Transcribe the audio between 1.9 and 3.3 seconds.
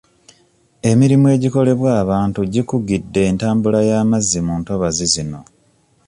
abantu gikugidde